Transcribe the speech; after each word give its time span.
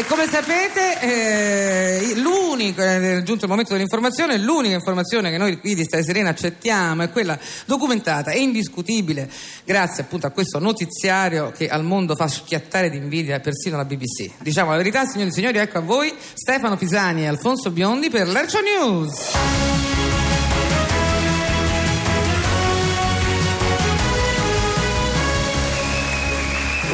E 0.00 0.06
come 0.06 0.26
sapete, 0.26 0.98
eh, 0.98 2.14
l'unico, 2.14 2.80
è 2.80 3.22
giunto 3.22 3.44
il 3.44 3.50
momento 3.50 3.74
dell'informazione, 3.74 4.38
l'unica 4.38 4.74
informazione 4.74 5.30
che 5.30 5.36
noi 5.36 5.60
qui 5.60 5.74
di 5.74 5.84
Stai 5.84 6.02
Serena 6.02 6.30
accettiamo 6.30 7.02
è 7.02 7.10
quella 7.10 7.38
documentata 7.66 8.30
e 8.30 8.40
indiscutibile, 8.40 9.28
grazie 9.62 10.04
appunto 10.04 10.26
a 10.26 10.30
questo 10.30 10.58
notiziario 10.58 11.50
che 11.50 11.68
al 11.68 11.84
mondo 11.84 12.16
fa 12.16 12.28
schiattare 12.28 12.88
d'invidia 12.88 13.40
persino 13.40 13.76
la 13.76 13.84
BBC. 13.84 14.30
Diciamo 14.38 14.70
la 14.70 14.78
verità, 14.78 15.04
signori 15.04 15.28
e 15.28 15.34
signori, 15.34 15.58
ecco 15.58 15.76
a 15.76 15.82
voi 15.82 16.14
Stefano 16.32 16.78
Pisani 16.78 17.24
e 17.24 17.26
Alfonso 17.26 17.70
Biondi 17.70 18.08
per 18.08 18.26
l'Ercio 18.26 18.60
News. 18.62 19.79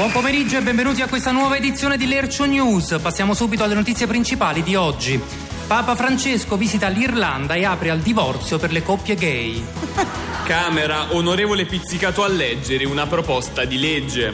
Buon 0.06 0.22
pomeriggio 0.22 0.56
e 0.56 0.62
benvenuti 0.62 1.02
a 1.02 1.08
questa 1.08 1.32
nuova 1.32 1.56
edizione 1.56 1.96
di 1.96 2.06
Lercio 2.06 2.44
News. 2.44 2.96
Passiamo 3.02 3.34
subito 3.34 3.64
alle 3.64 3.74
notizie 3.74 4.06
principali 4.06 4.62
di 4.62 4.76
oggi. 4.76 5.20
Papa 5.66 5.96
Francesco 5.96 6.56
visita 6.56 6.86
l'Irlanda 6.86 7.54
e 7.54 7.64
apre 7.64 7.90
al 7.90 7.98
divorzio 7.98 8.56
per 8.56 8.70
le 8.70 8.84
coppie 8.84 9.16
gay. 9.16 9.64
Camera, 10.46 11.12
onorevole 11.12 11.66
pizzicato 11.66 12.22
a 12.22 12.28
leggere 12.28 12.84
una 12.84 13.08
proposta 13.08 13.64
di 13.64 13.80
legge. 13.80 14.30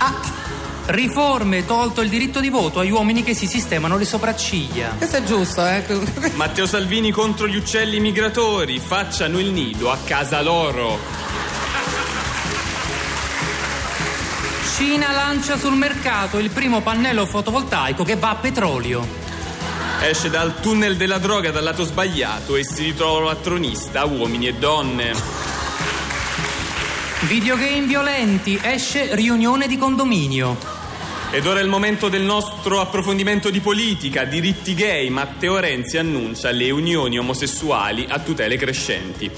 Riforme, 0.84 1.64
tolto 1.64 2.02
il 2.02 2.10
diritto 2.10 2.40
di 2.40 2.50
voto 2.50 2.80
agli 2.80 2.90
uomini 2.90 3.22
che 3.22 3.32
si 3.32 3.46
sistemano 3.46 3.96
le 3.96 4.04
sopracciglia. 4.04 4.90
Questo 4.98 5.16
è 5.16 5.24
giusto, 5.24 5.66
eh? 5.66 5.82
Matteo 6.34 6.66
Salvini 6.66 7.10
contro 7.12 7.48
gli 7.48 7.56
uccelli 7.56 7.98
migratori, 7.98 8.78
facciano 8.78 9.38
il 9.38 9.50
nido 9.50 9.90
a 9.90 9.96
casa 10.04 10.42
loro. 10.42 11.31
Cina 14.76 15.12
lancia 15.12 15.58
sul 15.58 15.74
mercato 15.74 16.38
il 16.38 16.48
primo 16.48 16.80
pannello 16.80 17.26
fotovoltaico 17.26 18.04
che 18.04 18.16
va 18.16 18.30
a 18.30 18.34
petrolio. 18.36 19.06
Esce 20.00 20.30
dal 20.30 20.60
tunnel 20.60 20.96
della 20.96 21.18
droga 21.18 21.50
dal 21.50 21.62
lato 21.62 21.84
sbagliato 21.84 22.56
e 22.56 22.64
si 22.64 22.84
ritrova 22.84 23.34
tronista, 23.36 24.06
uomini 24.06 24.48
e 24.48 24.54
donne. 24.54 25.12
Videogame 27.20 27.86
violenti, 27.86 28.58
esce 28.62 29.14
riunione 29.14 29.68
di 29.68 29.76
condominio. 29.76 30.81
Ed 31.34 31.46
ora 31.46 31.60
è 31.60 31.62
il 31.62 31.68
momento 31.70 32.10
del 32.10 32.20
nostro 32.20 32.78
approfondimento 32.78 33.48
di 33.48 33.60
politica, 33.60 34.24
diritti 34.24 34.74
gay. 34.74 35.08
Matteo 35.08 35.58
Renzi 35.58 35.96
annuncia 35.96 36.50
le 36.50 36.70
unioni 36.70 37.18
omosessuali 37.18 38.04
a 38.06 38.18
tutele 38.18 38.58
crescenti. 38.58 39.30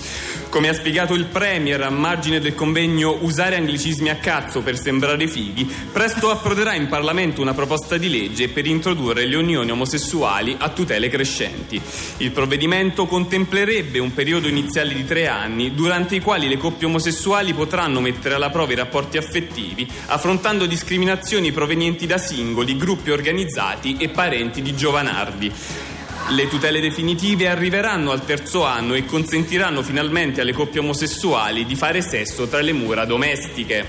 Come 0.49 0.69
ha 0.69 0.75
spiegato 0.75 1.15
il 1.15 1.27
Premier 1.27 1.81
a 1.83 1.91
margine 1.91 2.41
del 2.41 2.57
convegno 2.57 3.19
Usare 3.21 3.55
anglicismi 3.55 4.09
a 4.09 4.17
cazzo 4.17 4.61
per 4.61 4.77
sembrare 4.77 5.29
fighi, 5.29 5.73
presto 5.93 6.31
approderà 6.31 6.75
in 6.75 6.89
Parlamento 6.89 7.41
una 7.41 7.55
proposta 7.55 7.97
di 7.97 8.11
legge 8.11 8.49
per 8.49 8.67
introdurre 8.67 9.25
le 9.25 9.37
unioni 9.37 9.71
omosessuali 9.71 10.57
a 10.59 10.71
tutele 10.71 11.09
crescenti. 11.09 11.81
Il 12.17 12.33
provvedimento 12.33 13.07
contemplerebbe 13.07 14.01
un 14.01 14.13
periodo 14.13 14.49
iniziale 14.49 14.95
di 14.95 15.05
tre 15.05 15.29
anni 15.29 15.75
durante 15.75 16.17
i 16.17 16.21
quali 16.21 16.49
le 16.49 16.57
coppie 16.57 16.89
omosessuali 16.89 17.55
potranno 17.55 18.01
mettere 18.01 18.35
alla 18.35 18.51
prova 18.51 18.73
i 18.73 18.77
rapporti 18.77 19.17
affettivi, 19.17 19.89
affrontando 20.07 20.67
discriminazioni 20.67 21.53
provenienti 21.53 21.83
da 22.07 22.17
singoli, 22.17 22.79
gruppi 22.79 23.11
organizzati 23.11 23.97
e 23.99 24.09
parenti 24.09 24.63
di 24.63 24.75
giovanardi. 24.75 25.53
Le 26.31 26.49
tutele 26.49 26.81
definitive 26.81 27.49
arriveranno 27.49 28.11
al 28.11 28.25
terzo 28.25 28.65
anno 28.65 28.95
e 28.95 29.05
consentiranno 29.05 29.83
finalmente 29.83 30.41
alle 30.41 30.55
coppie 30.55 30.81
omosessuali 30.81 31.67
di 31.67 31.77
fare 31.77 32.01
sesso 32.01 32.49
tra 32.49 32.63
le 32.63 32.73
mura 32.73 33.05
domestiche. 33.05 33.85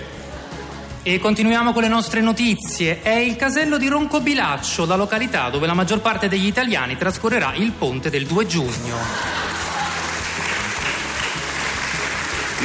E 1.04 1.20
continuiamo 1.20 1.72
con 1.72 1.84
le 1.84 1.88
nostre 1.88 2.20
notizie. 2.20 3.02
È 3.02 3.16
il 3.16 3.38
casello 3.38 3.78
di 3.78 3.88
Roncobilaccio, 3.88 4.86
la 4.86 4.98
località 4.98 5.50
dove 5.50 5.66
la 5.66 5.74
maggior 5.74 6.02
parte 6.02 6.28
degli 6.28 6.48
italiani 6.48 6.98
trascorrerà 6.98 7.54
il 7.56 7.72
ponte 7.72 8.10
del 8.10 8.26
2 8.26 8.46
giugno. 8.46 9.45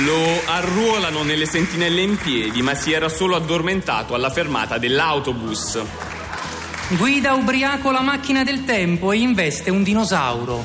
Lo 0.04 0.40
arruolano 0.46 1.22
nelle 1.22 1.44
sentinelle 1.44 2.00
in 2.00 2.16
piedi, 2.16 2.62
ma 2.62 2.74
si 2.74 2.92
era 2.92 3.10
solo 3.10 3.36
addormentato 3.36 4.14
alla 4.14 4.30
fermata 4.30 4.78
dell'autobus. 4.78 5.78
Guida 6.90 7.34
ubriaco 7.34 7.90
la 7.90 8.00
macchina 8.00 8.42
del 8.42 8.64
tempo 8.64 9.12
e 9.12 9.18
investe 9.18 9.70
un 9.70 9.82
dinosauro. 9.82 10.64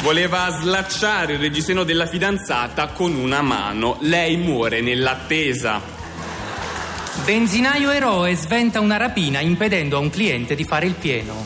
Voleva 0.00 0.48
slacciare 0.48 1.34
il 1.34 1.40
reggiseno 1.40 1.84
della 1.84 2.06
fidanzata 2.06 2.88
con 2.88 3.14
una 3.14 3.42
mano. 3.42 3.98
Lei 4.00 4.36
muore 4.38 4.80
nell'attesa. 4.80 5.80
Benzinaio 7.24 7.90
eroe 7.90 8.34
sventa 8.34 8.80
una 8.80 8.96
rapina 8.96 9.40
impedendo 9.40 9.96
a 9.96 10.00
un 10.00 10.08
cliente 10.08 10.54
di 10.54 10.64
fare 10.64 10.86
il 10.86 10.94
pieno. 10.94 11.44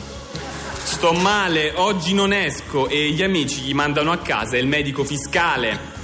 Sto 0.83 1.11
male, 1.11 1.73
oggi 1.75 2.13
non 2.13 2.31
esco 2.31 2.87
e 2.87 3.09
gli 3.09 3.21
amici 3.21 3.59
gli 3.59 3.73
mandano 3.73 4.13
a 4.13 4.17
casa 4.19 4.57
il 4.57 4.67
medico 4.67 5.03
fiscale. 5.03 5.96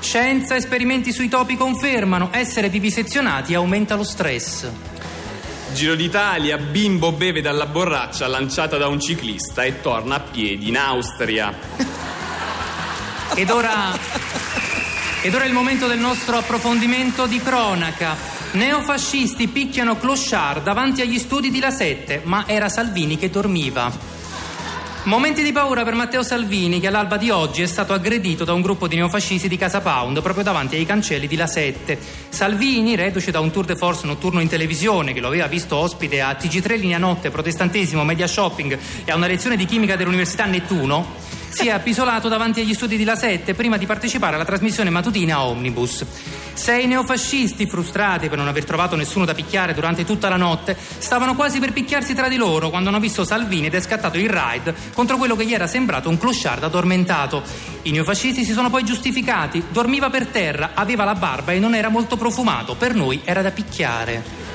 Scienza, 0.00 0.54
esperimenti 0.54 1.12
sui 1.12 1.28
topi 1.28 1.56
confermano 1.56 2.28
essere 2.30 2.68
vivisezionati 2.68 3.54
aumenta 3.54 3.96
lo 3.96 4.04
stress. 4.04 4.68
Giro 5.72 5.94
d'Italia, 5.94 6.56
bimbo 6.58 7.12
beve 7.12 7.40
dalla 7.40 7.66
borraccia 7.66 8.26
lanciata 8.28 8.76
da 8.76 8.86
un 8.86 9.00
ciclista 9.00 9.64
e 9.64 9.80
torna 9.80 10.14
a 10.16 10.20
piedi 10.20 10.68
in 10.68 10.76
Austria. 10.76 11.52
Ed 13.34 13.50
ora, 13.50 13.92
ed 15.20 15.34
ora 15.34 15.44
è 15.44 15.46
il 15.46 15.52
momento 15.52 15.86
del 15.86 15.98
nostro 15.98 16.38
approfondimento 16.38 17.26
di 17.26 17.40
cronaca. 17.40 18.16
Neofascisti 18.52 19.48
picchiano 19.48 19.98
Clochard 19.98 20.62
davanti 20.62 21.02
agli 21.02 21.18
studi 21.18 21.50
di 21.50 21.58
La 21.58 21.70
Sette, 21.70 22.22
ma 22.24 22.44
era 22.46 22.68
Salvini 22.68 23.18
che 23.18 23.28
dormiva. 23.28 23.92
Momenti 25.06 25.44
di 25.44 25.52
paura 25.52 25.84
per 25.84 25.94
Matteo 25.94 26.24
Salvini 26.24 26.80
che 26.80 26.88
all'alba 26.88 27.16
di 27.16 27.30
oggi 27.30 27.62
è 27.62 27.66
stato 27.66 27.92
aggredito 27.92 28.42
da 28.42 28.52
un 28.52 28.60
gruppo 28.60 28.88
di 28.88 28.96
neofascisti 28.96 29.46
di 29.46 29.56
Casa 29.56 29.80
Pound 29.80 30.20
proprio 30.20 30.42
davanti 30.42 30.74
ai 30.74 30.84
cancelli 30.84 31.28
di 31.28 31.36
La 31.36 31.46
Sette. 31.46 31.96
Salvini, 32.28 32.96
reduce 32.96 33.30
da 33.30 33.38
un 33.38 33.52
tour 33.52 33.66
de 33.66 33.76
force 33.76 34.04
notturno 34.04 34.40
in 34.40 34.48
televisione 34.48 35.12
che 35.12 35.20
lo 35.20 35.28
aveva 35.28 35.46
visto 35.46 35.76
ospite 35.76 36.20
a 36.20 36.32
TG3 36.32 36.80
Linea 36.80 36.98
Notte, 36.98 37.30
Protestantesimo, 37.30 38.02
Media 38.02 38.26
Shopping 38.26 38.76
e 39.04 39.12
a 39.12 39.14
una 39.14 39.28
lezione 39.28 39.54
di 39.54 39.64
chimica 39.64 39.94
dell'Università 39.94 40.44
Nettuno, 40.44 41.06
si 41.48 41.68
è 41.68 41.70
appisolato 41.70 42.28
davanti 42.28 42.60
agli 42.60 42.74
studi 42.74 42.96
di 42.96 43.04
La 43.04 43.16
Sette 43.16 43.54
prima 43.54 43.76
di 43.76 43.86
partecipare 43.86 44.34
alla 44.34 44.44
trasmissione 44.44 44.90
mattutina 44.90 45.42
Omnibus. 45.42 46.04
Sei 46.52 46.86
neofascisti, 46.86 47.66
frustrati 47.66 48.28
per 48.28 48.38
non 48.38 48.48
aver 48.48 48.64
trovato 48.64 48.96
nessuno 48.96 49.24
da 49.24 49.34
picchiare 49.34 49.74
durante 49.74 50.04
tutta 50.04 50.28
la 50.28 50.36
notte, 50.36 50.76
stavano 50.98 51.34
quasi 51.34 51.58
per 51.58 51.72
picchiarsi 51.72 52.14
tra 52.14 52.28
di 52.28 52.36
loro 52.36 52.70
quando 52.70 52.88
hanno 52.88 53.00
visto 53.00 53.24
Salvini 53.24 53.66
ed 53.66 53.74
è 53.74 53.80
scattato 53.80 54.18
il 54.18 54.28
raid 54.28 54.74
contro 54.94 55.16
quello 55.16 55.36
che 55.36 55.44
gli 55.44 55.54
era 55.54 55.66
sembrato 55.66 56.08
un 56.08 56.18
clochard 56.18 56.62
addormentato. 56.62 57.42
I 57.82 57.90
neofascisti 57.90 58.44
si 58.44 58.52
sono 58.52 58.70
poi 58.70 58.84
giustificati, 58.84 59.64
dormiva 59.70 60.10
per 60.10 60.26
terra, 60.26 60.70
aveva 60.74 61.04
la 61.04 61.14
barba 61.14 61.52
e 61.52 61.58
non 61.58 61.74
era 61.74 61.88
molto 61.88 62.16
profumato, 62.16 62.74
per 62.74 62.94
noi 62.94 63.20
era 63.24 63.42
da 63.42 63.50
picchiare. 63.50 64.45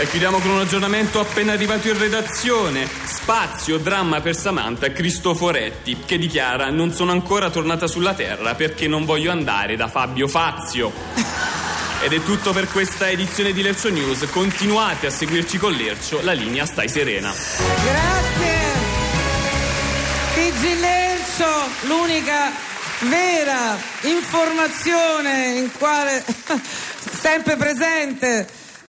E 0.00 0.08
chiudiamo 0.08 0.38
con 0.38 0.52
un 0.52 0.60
aggiornamento 0.60 1.18
appena 1.18 1.54
arrivato 1.54 1.88
in 1.88 1.98
redazione. 1.98 2.88
Spazio, 3.04 3.78
dramma 3.78 4.20
per 4.20 4.36
Samantha 4.36 4.92
Cristoforetti, 4.92 6.04
che 6.06 6.18
dichiara 6.18 6.70
non 6.70 6.92
sono 6.92 7.10
ancora 7.10 7.50
tornata 7.50 7.88
sulla 7.88 8.14
terra 8.14 8.54
perché 8.54 8.86
non 8.86 9.04
voglio 9.04 9.32
andare 9.32 9.74
da 9.74 9.88
Fabio 9.88 10.28
Fazio. 10.28 10.92
Ed 12.00 12.12
è 12.12 12.22
tutto 12.22 12.52
per 12.52 12.68
questa 12.68 13.10
edizione 13.10 13.52
di 13.52 13.60
Lercio 13.60 13.90
News. 13.90 14.24
Continuate 14.30 15.08
a 15.08 15.10
seguirci 15.10 15.58
con 15.58 15.72
Lercio, 15.72 16.20
la 16.22 16.32
linea 16.32 16.64
stai 16.64 16.88
serena. 16.88 17.34
Grazie. 17.82 18.56
TG 20.34 20.78
Lercio, 20.78 21.68
l'unica 21.88 22.52
vera 23.00 23.76
informazione 24.02 25.56
in 25.56 25.70
quale 25.76 26.24
sempre 27.20 27.56
presente 27.56 28.57